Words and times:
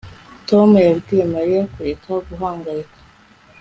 Tom 0.49 0.69
yabwiye 0.87 1.23
Mariya 1.33 1.61
kureka 1.73 2.11
guhangayika 2.27 2.97